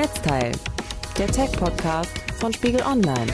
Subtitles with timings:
[0.00, 0.52] Netzteil,
[1.18, 3.26] der Tech-Podcast von Spiegel Online.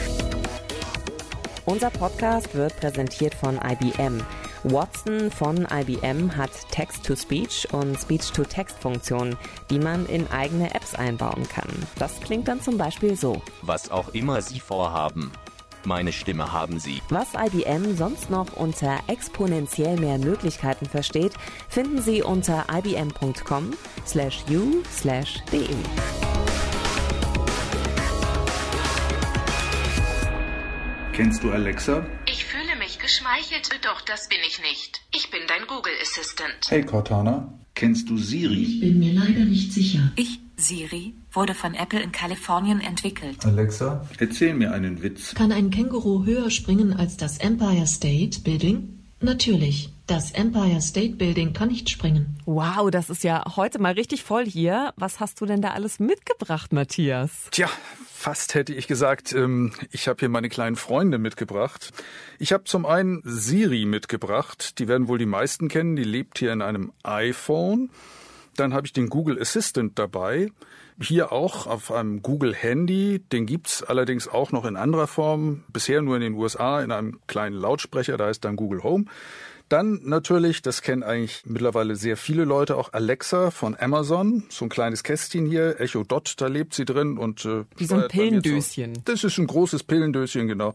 [1.65, 4.21] Unser Podcast wird präsentiert von IBM.
[4.65, 9.37] Watson von IBM hat Text-to-Speech und Speech-to-Text-Funktionen,
[9.71, 11.69] die man in eigene Apps einbauen kann.
[12.01, 13.41] Das klingt dann zum Beispiel so.
[13.63, 15.31] Was auch immer Sie vorhaben.
[15.85, 17.01] Meine Stimme haben Sie.
[17.11, 21.35] Was IBM sonst noch unter exponentiell mehr Möglichkeiten versteht,
[21.69, 23.71] finden Sie unter ibm.com
[31.17, 32.05] Kennst du Alexa?
[32.27, 35.01] Ich fühle mich geschmeichelt, doch das bin ich nicht.
[35.15, 36.69] Ich bin dein Google Assistant.
[36.69, 38.63] Hey Cortana, kennst du Siri?
[38.63, 40.13] Ich bin mir leider nicht sicher.
[40.17, 43.47] Ich, Siri, wurde von Apple in Kalifornien entwickelt.
[43.47, 45.35] Alexa, erzähl mir einen Witz.
[45.35, 49.03] Kann ein Känguru höher springen als das Empire State Building?
[49.23, 49.89] Natürlich.
[50.07, 52.39] Das Empire State Building kann nicht springen.
[52.45, 54.93] Wow, das ist ja heute mal richtig voll hier.
[54.97, 57.49] Was hast du denn da alles mitgebracht, Matthias?
[57.51, 57.69] Tja,
[58.07, 61.91] fast hätte ich gesagt, ähm, ich habe hier meine kleinen Freunde mitgebracht.
[62.39, 66.53] Ich habe zum einen Siri mitgebracht, die werden wohl die meisten kennen, die lebt hier
[66.53, 67.91] in einem iPhone.
[68.55, 70.53] Dann habe ich den Google Assistant dabei.
[71.01, 73.19] Hier auch auf einem Google Handy.
[73.33, 75.65] Den gibt's allerdings auch noch in anderer Form.
[75.69, 79.05] Bisher nur in den USA in einem kleinen Lautsprecher, da heißt dann Google Home.
[79.69, 84.45] Dann natürlich, das kennen eigentlich mittlerweile sehr viele Leute, auch Alexa von Amazon.
[84.49, 87.97] So ein kleines Kästchen hier, Echo Dot, da lebt sie drin und äh, Wie so
[87.97, 89.03] ein Pillendöschen.
[89.05, 90.75] Das ist ein großes Pillendöschen, genau.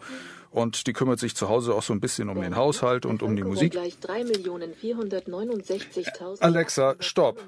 [0.50, 3.38] Und die kümmert sich zu Hause auch so ein bisschen um den Haushalt und um
[3.38, 3.78] die Musik.
[6.42, 7.42] Alexa, stopp.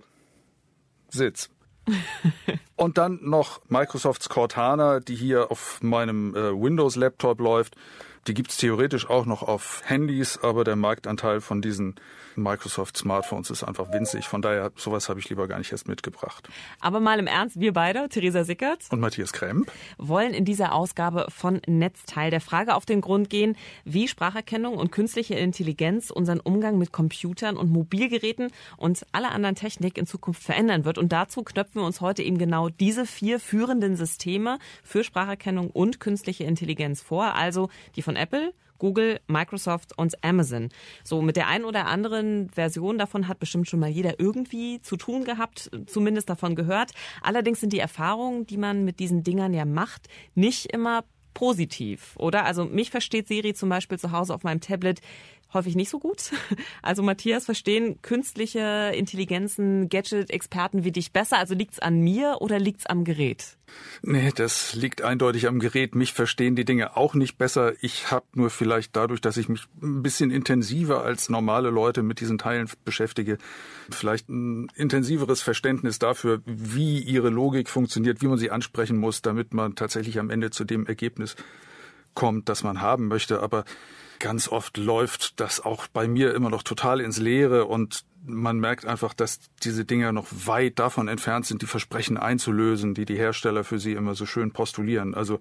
[1.10, 1.50] Sitz.
[2.78, 7.76] und dann noch Microsofts Cortana, die hier auf meinem äh, Windows-Laptop läuft.
[8.28, 11.96] Die gibt's theoretisch auch noch auf Handys, aber der Marktanteil von diesen
[12.36, 14.28] Microsoft Smartphones ist einfach winzig.
[14.28, 16.48] Von daher, sowas habe ich lieber gar nicht erst mitgebracht.
[16.80, 21.28] Aber mal im Ernst, wir beide, Theresa Sickert und Matthias Kremp, wollen in dieser Ausgabe
[21.30, 26.78] von Netzteil der Frage auf den Grund gehen, wie Spracherkennung und künstliche Intelligenz unseren Umgang
[26.78, 30.98] mit Computern und Mobilgeräten und aller anderen Technik in Zukunft verändern wird.
[30.98, 36.00] Und dazu knöpfen wir uns heute eben genau diese vier führenden Systeme für Spracherkennung und
[36.00, 37.36] künstliche Intelligenz vor.
[37.36, 40.70] Also die von Apple, Google, Microsoft und Amazon.
[41.04, 44.98] So mit der einen oder anderen Version davon hat bestimmt schon mal jeder irgendwie zu
[44.98, 46.92] tun gehabt, zumindest davon gehört.
[47.22, 52.46] Allerdings sind die Erfahrungen, die man mit diesen Dingern ja macht, nicht immer positiv, oder?
[52.46, 55.02] Also mich versteht Siri zum Beispiel zu Hause auf meinem Tablet
[55.54, 56.32] häufig nicht so gut.
[56.82, 61.38] Also Matthias, verstehen künstliche Intelligenzen, Gadget-Experten wie dich besser?
[61.38, 63.58] Also liegt's an mir oder liegt's am Gerät?
[64.02, 65.96] Nee, das liegt eindeutig am Gerät.
[65.96, 67.74] Mich verstehen die Dinge auch nicht besser.
[67.82, 72.20] Ich habe nur vielleicht dadurch, dass ich mich ein bisschen intensiver als normale Leute mit
[72.20, 73.38] diesen Teilen beschäftige,
[73.90, 79.54] vielleicht ein intensiveres Verständnis dafür, wie ihre Logik funktioniert, wie man sie ansprechen muss, damit
[79.54, 81.36] man tatsächlich am Ende zu dem Ergebnis
[82.14, 83.42] kommt, das man haben möchte.
[83.42, 83.66] Aber
[84.20, 88.86] ganz oft läuft das auch bei mir immer noch total ins Leere und man merkt
[88.86, 93.64] einfach, dass diese Dinger noch weit davon entfernt sind, die Versprechen einzulösen, die die Hersteller
[93.66, 95.14] für sie immer so schön postulieren.
[95.14, 95.40] Also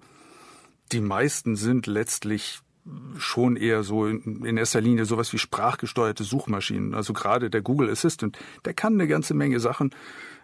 [0.91, 2.59] die meisten sind letztlich
[3.17, 6.93] schon eher so in, in erster Linie sowas wie sprachgesteuerte Suchmaschinen.
[6.93, 9.95] Also gerade der Google Assistant, der kann eine ganze Menge Sachen,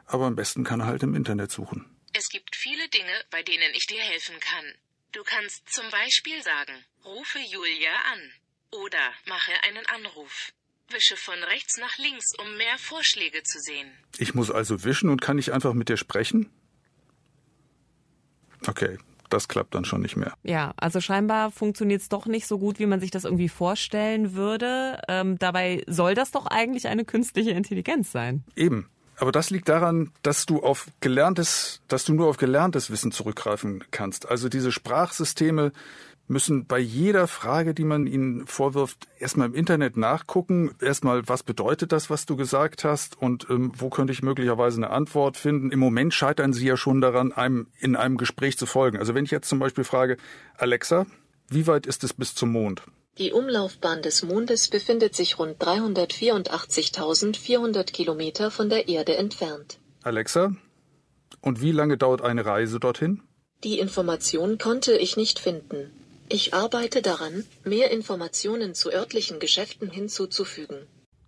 [0.06, 1.85] aber am besten kann er halt im Internet suchen.
[2.13, 4.66] Es gibt viele Dinge, bei denen ich dir helfen kann.
[5.12, 8.20] Du kannst zum Beispiel sagen, rufe Julia an.
[8.72, 10.52] Oder mache einen Anruf.
[10.90, 13.92] Wische von rechts nach links, um mehr Vorschläge zu sehen.
[14.18, 16.52] Ich muss also wischen und kann nicht einfach mit dir sprechen?
[18.68, 18.97] Okay,
[19.30, 20.34] das klappt dann schon nicht mehr.
[20.44, 24.34] Ja, also scheinbar funktioniert es doch nicht so gut, wie man sich das irgendwie vorstellen
[24.34, 25.02] würde.
[25.08, 28.44] Ähm, dabei soll das doch eigentlich eine künstliche Intelligenz sein.
[28.56, 28.90] Eben.
[29.19, 33.84] Aber das liegt daran, dass du auf gelerntes, dass du nur auf gelerntes Wissen zurückgreifen
[33.91, 34.30] kannst.
[34.30, 35.74] Also diese Sprachsysteme
[36.30, 40.72] müssen bei jeder Frage, die man ihnen vorwirft, erstmal im Internet nachgucken.
[40.79, 44.91] Erstmal, was bedeutet das, was du gesagt hast und ähm, wo könnte ich möglicherweise eine
[44.91, 45.72] Antwort finden?
[45.72, 48.99] Im Moment scheitern sie ja schon daran, einem in einem Gespräch zu folgen.
[48.99, 50.17] Also wenn ich jetzt zum Beispiel frage,
[50.58, 51.08] Alexa,
[51.49, 52.84] wie weit ist es bis zum Mond?
[53.19, 59.77] Die Umlaufbahn des Mondes befindet sich rund 384.400 Kilometer von der Erde entfernt.
[60.03, 60.53] Alexa,
[61.41, 63.21] und wie lange dauert eine Reise dorthin?
[63.66, 65.91] Die Information konnte ich nicht finden.
[66.29, 70.77] Ich arbeite daran, mehr Informationen zu örtlichen Geschäften hinzuzufügen.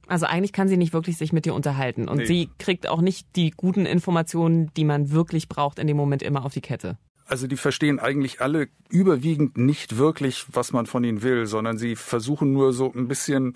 [0.07, 2.25] Also eigentlich kann sie nicht wirklich sich mit dir unterhalten und Nee.
[2.25, 6.45] sie kriegt auch nicht die guten Informationen, die man wirklich braucht in dem Moment immer
[6.45, 6.97] auf die Kette.
[7.31, 11.95] Also die verstehen eigentlich alle überwiegend nicht wirklich, was man von ihnen will, sondern sie
[11.95, 13.53] versuchen nur so ein bisschen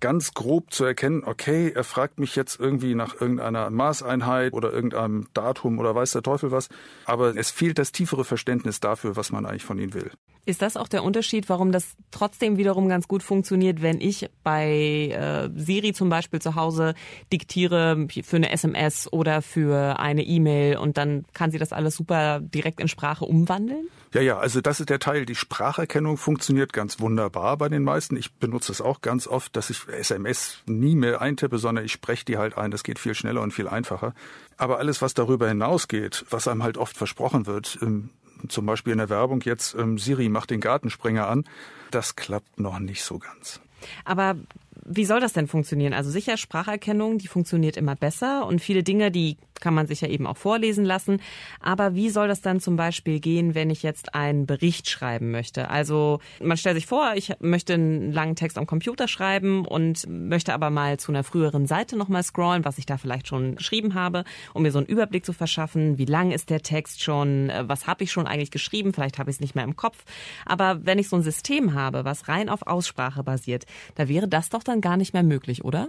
[0.00, 5.28] ganz grob zu erkennen, okay, er fragt mich jetzt irgendwie nach irgendeiner Maßeinheit oder irgendeinem
[5.34, 6.68] Datum oder weiß der Teufel was,
[7.06, 10.10] aber es fehlt das tiefere Verständnis dafür, was man eigentlich von ihm will.
[10.46, 15.08] Ist das auch der Unterschied, warum das trotzdem wiederum ganz gut funktioniert, wenn ich bei
[15.08, 16.94] äh, Siri zum Beispiel zu Hause
[17.32, 22.40] diktiere für eine SMS oder für eine E-Mail und dann kann sie das alles super
[22.40, 23.88] direkt in Sprache umwandeln?
[24.12, 25.24] Ja, ja, also das ist der Teil.
[25.24, 28.16] Die Spracherkennung funktioniert ganz wunderbar bei den meisten.
[28.16, 32.24] Ich benutze es auch ganz oft, dass ich SMS nie mehr eintippe, sondern ich spreche
[32.24, 32.70] die halt ein.
[32.70, 34.14] Das geht viel schneller und viel einfacher.
[34.56, 38.10] Aber alles, was darüber hinausgeht, was einem halt oft versprochen wird, ähm,
[38.48, 41.44] zum Beispiel in der Werbung jetzt, ähm, Siri macht den Gartensprenger an,
[41.90, 43.60] das klappt noch nicht so ganz.
[44.04, 44.36] Aber
[44.84, 45.92] wie soll das denn funktionieren?
[45.92, 50.08] Also sicher, Spracherkennung, die funktioniert immer besser und viele Dinge, die kann man sich ja
[50.08, 51.20] eben auch vorlesen lassen.
[51.60, 55.70] Aber wie soll das dann zum Beispiel gehen, wenn ich jetzt einen Bericht schreiben möchte?
[55.70, 60.52] Also man stellt sich vor, ich möchte einen langen Text am Computer schreiben und möchte
[60.52, 64.24] aber mal zu einer früheren Seite nochmal scrollen, was ich da vielleicht schon geschrieben habe,
[64.52, 65.98] um mir so einen Überblick zu verschaffen.
[65.98, 67.50] Wie lang ist der Text schon?
[67.62, 68.92] Was habe ich schon eigentlich geschrieben?
[68.92, 70.04] Vielleicht habe ich es nicht mehr im Kopf.
[70.44, 73.64] Aber wenn ich so ein System habe, was rein auf Aussprache basiert,
[73.94, 75.88] da wäre das doch dann gar nicht mehr möglich, oder?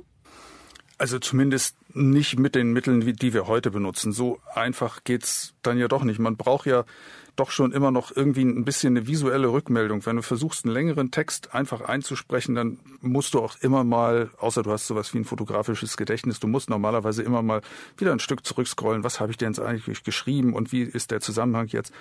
[0.97, 4.11] Also zumindest nicht mit den Mitteln, die wir heute benutzen.
[4.11, 6.19] So einfach geht's dann ja doch nicht.
[6.19, 6.85] Man braucht ja
[7.35, 10.05] doch schon immer noch irgendwie ein bisschen eine visuelle Rückmeldung.
[10.05, 14.63] Wenn du versuchst, einen längeren Text einfach einzusprechen, dann musst du auch immer mal, außer
[14.63, 17.61] du hast sowas wie ein fotografisches Gedächtnis, du musst normalerweise immer mal
[17.97, 19.03] wieder ein Stück zurückscrollen.
[19.03, 21.93] Was habe ich denn jetzt eigentlich geschrieben und wie ist der Zusammenhang jetzt?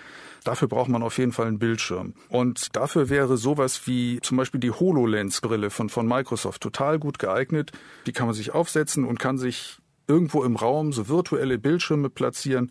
[0.45, 2.15] Dafür braucht man auf jeden Fall einen Bildschirm.
[2.29, 7.73] Und dafür wäre sowas wie zum Beispiel die HoloLens-Brille von, von Microsoft total gut geeignet.
[8.07, 12.71] Die kann man sich aufsetzen und kann sich irgendwo im Raum so virtuelle Bildschirme platzieren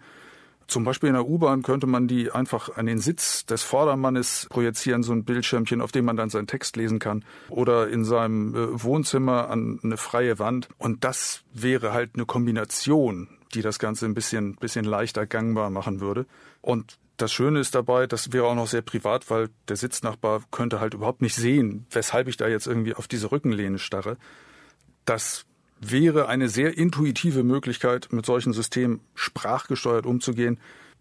[0.67, 5.03] zum Beispiel in der U-Bahn könnte man die einfach an den Sitz des Vordermannes projizieren,
[5.03, 7.23] so ein Bildschirmchen, auf dem man dann seinen Text lesen kann.
[7.49, 10.69] Oder in seinem äh, Wohnzimmer an eine freie Wand.
[10.77, 15.99] Und das wäre halt eine Kombination, die das Ganze ein bisschen, bisschen leichter gangbar machen
[16.01, 16.25] würde.
[16.61, 20.79] Und das Schöne ist dabei, das wäre auch noch sehr privat, weil der Sitznachbar könnte
[20.79, 24.17] halt überhaupt nicht sehen, weshalb ich da jetzt irgendwie auf diese Rückenlehne starre.
[25.05, 25.45] Das
[25.91, 30.59] wäre eine sehr intuitive Möglichkeit, mit solchen Systemen sprachgesteuert umzugehen.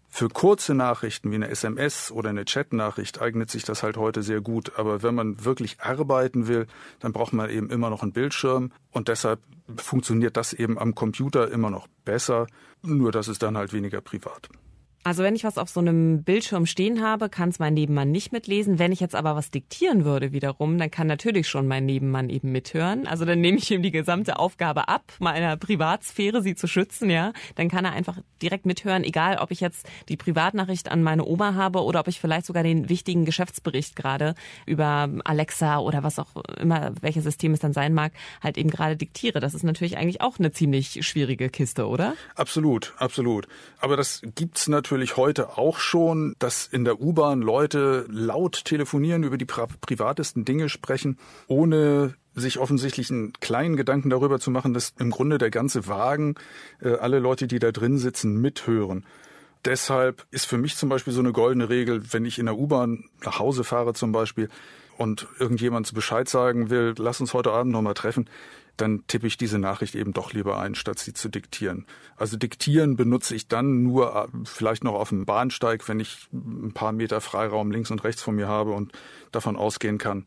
[0.09, 4.41] Für kurze Nachrichten wie eine SMS oder eine Chatnachricht eignet sich das halt heute sehr
[4.41, 4.73] gut.
[4.77, 6.67] Aber wenn man wirklich arbeiten will,
[6.99, 8.71] dann braucht man eben immer noch einen Bildschirm.
[8.91, 9.39] Und deshalb
[9.75, 12.45] funktioniert das eben am Computer immer noch besser.
[12.83, 14.49] Nur das ist dann halt weniger privat.
[15.05, 18.31] Also wenn ich was auf so einem Bildschirm stehen habe, kann es mein Nebenmann nicht
[18.31, 18.79] mitlesen.
[18.79, 22.53] Wenn ich jetzt aber was diktieren würde wiederum, dann kann natürlich schon mein Nebenmann eben
[22.53, 23.05] mithören.
[23.05, 27.33] Also dann nehme ich ihm die gesamte Aufgabe ab, meiner Privatsphäre sie zu schützen, ja.
[27.55, 31.53] Dann kann er einfach direkt mithören, egal ob ich jetzt die Privatnachricht an meine Oma
[31.53, 34.35] habe oder ob ich vielleicht sogar den wichtigen Geschäftsbericht gerade
[34.65, 38.95] über Alexa oder was auch immer, welches System es dann sein mag, halt eben gerade
[38.95, 39.41] diktiere.
[39.41, 42.13] Das ist natürlich eigentlich auch eine ziemlich schwierige Kiste, oder?
[42.35, 43.49] Absolut, absolut.
[43.79, 49.23] Aber das gibt's natürlich natürlich heute auch schon, dass in der U-Bahn Leute laut telefonieren,
[49.23, 51.17] über die privatesten Dinge sprechen,
[51.47, 56.35] ohne sich offensichtlich einen kleinen Gedanken darüber zu machen, dass im Grunde der ganze Wagen,
[56.79, 59.03] äh, alle Leute, die da drin sitzen, mithören.
[59.65, 63.05] Deshalb ist für mich zum Beispiel so eine goldene Regel, wenn ich in der U-Bahn
[63.23, 64.49] nach Hause fahre zum Beispiel
[64.99, 68.29] und irgendjemand Bescheid sagen will, lass uns heute Abend nochmal treffen,
[68.77, 71.85] dann tippe ich diese Nachricht eben doch lieber ein, statt sie zu diktieren.
[72.15, 76.73] Also diktieren benutze ich dann nur äh, vielleicht noch auf dem Bahnsteig, wenn ich ein
[76.73, 78.91] paar Meter Freiraum links und rechts von mir habe und
[79.31, 80.25] davon ausgehen kann,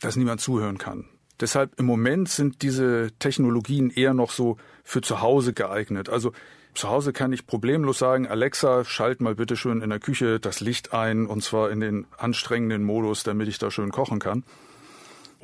[0.00, 1.06] dass niemand zuhören kann.
[1.40, 6.08] Deshalb im Moment sind diese Technologien eher noch so für zu Hause geeignet.
[6.08, 6.32] Also
[6.74, 10.60] zu Hause kann ich problemlos sagen, Alexa, schalt mal bitte schön in der Küche das
[10.60, 14.44] Licht ein und zwar in den anstrengenden Modus, damit ich da schön kochen kann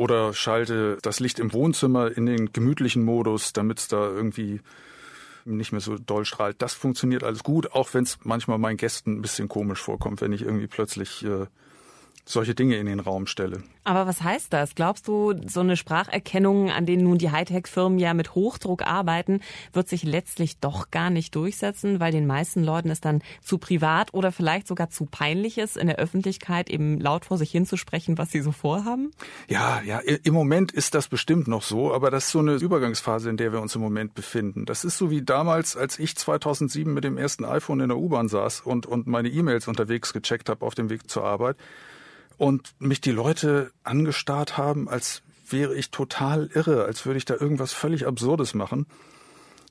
[0.00, 4.62] oder schalte das Licht im Wohnzimmer in den gemütlichen Modus, damit es da irgendwie
[5.44, 6.56] nicht mehr so doll strahlt.
[6.62, 10.32] Das funktioniert alles gut, auch wenn es manchmal meinen Gästen ein bisschen komisch vorkommt, wenn
[10.32, 11.46] ich irgendwie plötzlich äh,
[12.30, 13.62] solche Dinge in den Raum stelle.
[13.84, 14.74] Aber was heißt das?
[14.74, 19.40] Glaubst du, so eine Spracherkennung, an denen nun die Hightech-Firmen ja mit Hochdruck arbeiten,
[19.72, 24.12] wird sich letztlich doch gar nicht durchsetzen, weil den meisten Leuten es dann zu privat
[24.12, 28.30] oder vielleicht sogar zu peinlich ist, in der Öffentlichkeit eben laut vor sich hinzusprechen, was
[28.30, 29.12] sie so vorhaben?
[29.48, 33.30] Ja, ja, im Moment ist das bestimmt noch so, aber das ist so eine Übergangsphase,
[33.30, 34.66] in der wir uns im Moment befinden.
[34.66, 38.28] Das ist so wie damals, als ich 2007 mit dem ersten iPhone in der U-Bahn
[38.28, 41.56] saß und, und meine E-Mails unterwegs gecheckt habe auf dem Weg zur Arbeit
[42.40, 45.20] und mich die Leute angestarrt haben, als
[45.50, 48.86] wäre ich total irre, als würde ich da irgendwas völlig Absurdes machen.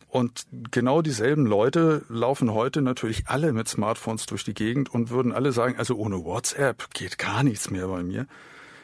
[0.07, 5.31] Und genau dieselben Leute laufen heute natürlich alle mit Smartphones durch die Gegend und würden
[5.31, 8.27] alle sagen, also ohne WhatsApp geht gar nichts mehr bei mir.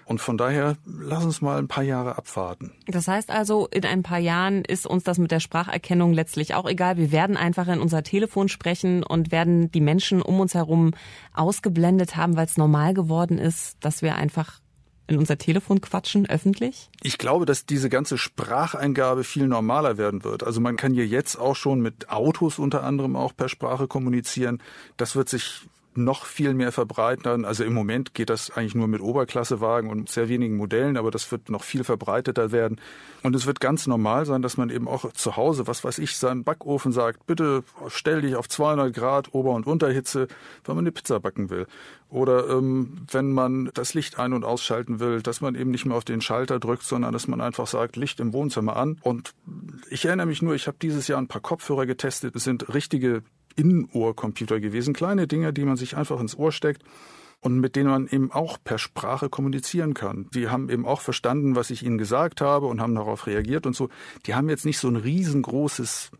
[0.05, 2.71] Und von daher, lass uns mal ein paar Jahre abwarten.
[2.87, 6.69] Das heißt also, in ein paar Jahren ist uns das mit der Spracherkennung letztlich auch
[6.69, 6.97] egal.
[6.97, 10.93] Wir werden einfach in unser Telefon sprechen und werden die Menschen um uns herum
[11.33, 14.59] ausgeblendet haben, weil es normal geworden ist, dass wir einfach
[15.07, 16.89] in unser Telefon quatschen, öffentlich?
[17.01, 20.43] Ich glaube, dass diese ganze Spracheingabe viel normaler werden wird.
[20.43, 24.61] Also man kann hier jetzt auch schon mit Autos unter anderem auch per Sprache kommunizieren.
[24.97, 27.45] Das wird sich noch viel mehr verbreitern.
[27.45, 31.31] Also im Moment geht das eigentlich nur mit Oberklassewagen und sehr wenigen Modellen, aber das
[31.31, 32.79] wird noch viel verbreiteter werden.
[33.23, 36.17] Und es wird ganz normal sein, dass man eben auch zu Hause, was weiß ich,
[36.17, 40.27] seinen Backofen sagt, bitte stell dich auf 200 Grad Ober- und Unterhitze,
[40.65, 41.67] wenn man eine Pizza backen will.
[42.09, 45.97] Oder ähm, wenn man das Licht ein- und ausschalten will, dass man eben nicht mehr
[45.97, 48.99] auf den Schalter drückt, sondern dass man einfach sagt, Licht im Wohnzimmer an.
[49.01, 49.33] Und
[49.89, 52.35] ich erinnere mich nur, ich habe dieses Jahr ein paar Kopfhörer getestet.
[52.35, 53.23] Es sind richtige
[53.55, 54.93] Innenohrcomputer gewesen.
[54.93, 56.83] Kleine Dinge, die man sich einfach ins Ohr steckt
[57.41, 60.29] und mit denen man eben auch per Sprache kommunizieren kann.
[60.33, 63.75] Die haben eben auch verstanden, was ich ihnen gesagt habe und haben darauf reagiert und
[63.75, 63.89] so.
[64.25, 66.11] Die haben jetzt nicht so ein riesengroßes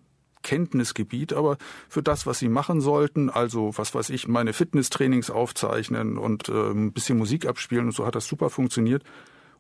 [0.44, 1.58] Kenntnisgebiet, aber
[1.90, 6.70] für das, was sie machen sollten, also was weiß ich, meine Fitnesstrainings aufzeichnen und äh,
[6.70, 9.04] ein bisschen Musik abspielen und so hat das super funktioniert.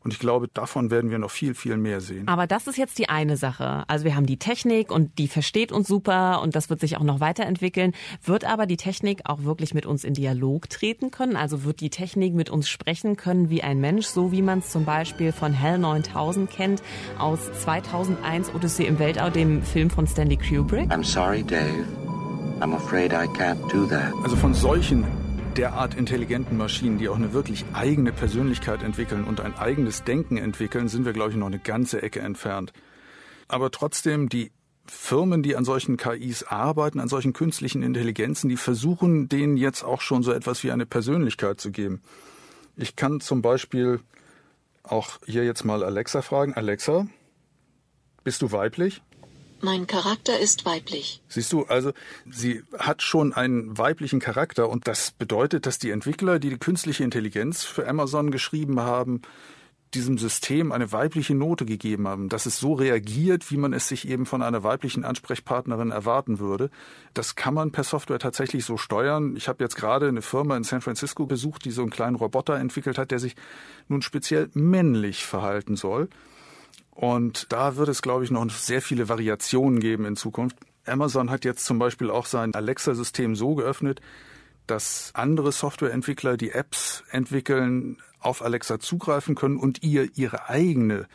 [0.06, 2.28] Und ich glaube, davon werden wir noch viel, viel mehr sehen.
[2.28, 3.86] Aber das ist jetzt die eine Sache.
[3.88, 7.04] Also wir haben die Technik und die versteht uns super und das wird sich auch
[7.04, 7.94] noch weiterentwickeln.
[8.24, 11.36] Wird aber die Technik auch wirklich mit uns in Dialog treten können?
[11.36, 14.70] Also wird die Technik mit uns sprechen können wie ein Mensch, so wie man es
[14.70, 16.84] zum Beispiel von Hell 9000 kennt
[17.18, 20.92] aus 2001 Odyssey im Weltall, dem Film von Stanley Kubrick?
[20.92, 21.84] I'm sorry, Dave.
[22.62, 24.14] I'm afraid I can't do that.
[24.24, 25.04] Also von solchen
[25.58, 30.88] derart intelligenten Maschinen, die auch eine wirklich eigene Persönlichkeit entwickeln und ein eigenes Denken entwickeln,
[30.88, 32.74] sind wir, glaube ich, noch eine ganze Ecke entfernt.
[33.48, 34.52] Aber trotzdem, die
[34.86, 40.02] Firmen, die an solchen KIs arbeiten, an solchen künstlichen Intelligenzen, die versuchen, denen jetzt auch
[40.02, 42.02] schon so etwas wie eine Persönlichkeit zu geben.
[42.76, 44.02] Ich kann zum Beispiel
[44.84, 46.54] auch hier jetzt mal Alexa fragen.
[46.54, 47.08] Alexa,
[48.24, 49.02] bist du weiblich?
[49.62, 51.22] Mein Charakter ist weiblich.
[51.28, 51.92] Siehst du, also
[52.30, 57.04] sie hat schon einen weiblichen Charakter und das bedeutet, dass die Entwickler, die die künstliche
[57.04, 59.22] Intelligenz für Amazon geschrieben haben,
[59.96, 64.08] diesem System eine weibliche Note gegeben haben, dass es so reagiert, wie man es sich
[64.08, 66.70] eben von einer weiblichen Ansprechpartnerin erwarten würde.
[67.14, 69.36] Das kann man per Software tatsächlich so steuern.
[69.36, 72.56] Ich habe jetzt gerade eine Firma in San Francisco besucht, die so einen kleinen Roboter
[72.56, 73.36] entwickelt hat, der sich
[73.88, 76.10] nun speziell männlich verhalten soll.
[76.96, 80.58] Und da wird es, glaube ich, noch sehr viele Variationen geben in Zukunft.
[80.86, 84.02] Amazon hat jetzt zum Beispiel auch sein Alexa-System so geöffnet,
[84.66, 91.08] dass andere Softwareentwickler, die Apps entwickeln, auf Alexa zugreifen können und ihr ihre eigene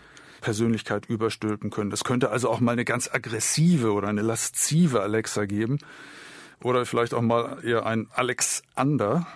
[0.43, 1.91] Persönlichkeit überstülpen können.
[1.91, 5.79] Das könnte also auch mal eine ganz aggressive oder eine laszive Alexa geben.
[6.63, 9.27] Oder vielleicht auch mal eher ein Alexander,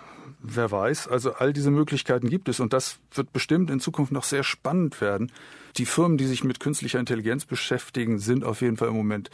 [0.43, 1.09] wer weiß.
[1.09, 5.00] Also all diese Möglichkeiten gibt es und das wird bestimmt in Zukunft noch sehr spannend
[5.00, 5.33] werden.
[5.76, 9.31] Die Firmen, die sich mit künstlicher Intelligenz beschäftigen, sind auf jeden Fall im Moment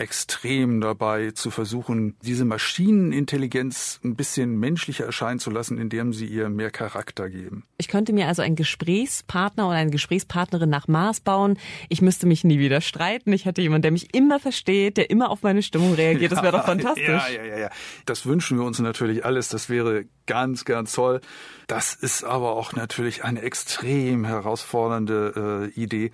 [0.00, 6.48] extrem dabei zu versuchen, diese Maschinenintelligenz ein bisschen menschlicher erscheinen zu lassen, indem sie ihr
[6.48, 7.64] mehr Charakter geben.
[7.78, 11.58] Ich könnte mir also einen Gesprächspartner oder eine Gesprächspartnerin nach Maß bauen.
[11.88, 13.32] Ich müsste mich nie wieder streiten.
[13.32, 16.32] Ich hätte jemanden, der mich immer versteht, der immer auf meine Stimmung reagiert.
[16.32, 17.06] Das wäre doch fantastisch.
[17.06, 17.70] Ja, ja, ja, ja.
[18.04, 19.48] Das wünschen wir uns natürlich alles.
[19.48, 21.20] Das wäre ganz, ganz toll.
[21.66, 26.12] Das ist aber auch natürlich eine extrem herausfordernde äh, Idee.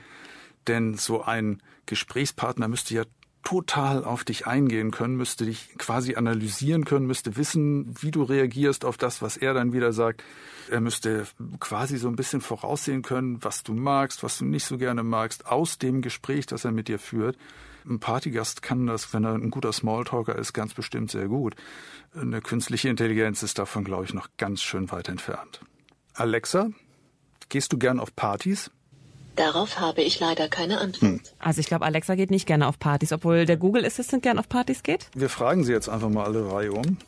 [0.69, 3.05] Denn so ein Gesprächspartner müsste ja
[3.42, 8.84] total auf dich eingehen können, müsste dich quasi analysieren können, müsste wissen, wie du reagierst
[8.84, 10.22] auf das, was er dann wieder sagt.
[10.70, 11.26] Er müsste
[11.61, 15.46] quasi so ein bisschen voraussehen können, was du magst, was du nicht so gerne magst,
[15.46, 17.37] aus dem Gespräch, das er mit dir führt.
[17.84, 21.56] Ein Partygast kann das, wenn er ein guter Smalltalker ist, ganz bestimmt sehr gut.
[22.14, 25.61] Eine künstliche Intelligenz ist davon, glaube ich, noch ganz schön weit entfernt.
[26.14, 26.70] Alexa,
[27.49, 28.70] gehst du gern auf Partys?
[29.37, 31.03] Darauf habe ich leider keine Antwort.
[31.03, 31.21] Hm.
[31.39, 34.49] Also ich glaube, Alexa geht nicht gerne auf Partys, obwohl der Google Assistant gern auf
[34.49, 35.07] Partys geht.
[35.15, 36.99] Wir fragen sie jetzt einfach mal alle Reihe um.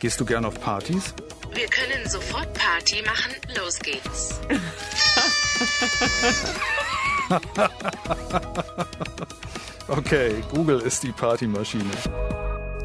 [0.00, 1.14] Gehst du gern auf Partys?
[1.54, 3.34] Wir können sofort Party machen.
[3.56, 4.40] Los geht's.
[9.88, 11.84] okay, Google ist die Partymaschine.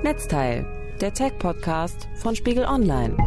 [0.04, 0.66] Netzteil,
[1.02, 3.18] der Tech-Podcast von Spiegel Online.